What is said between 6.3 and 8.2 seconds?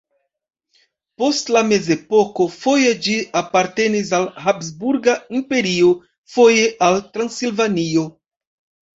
foje al Transilvanio.